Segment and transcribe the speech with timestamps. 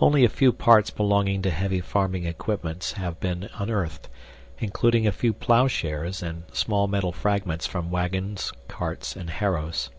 [0.00, 4.08] Only a few parts belonging to heavy farming implements have been unearthed,
[4.58, 9.90] including a few ploughshares and small metal fragments from wagons, carts, and harrows.